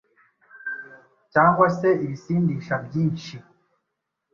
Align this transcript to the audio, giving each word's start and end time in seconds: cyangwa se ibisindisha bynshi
cyangwa 1.33 1.67
se 1.77 1.89
ibisindisha 2.05 2.75
bynshi 2.85 3.35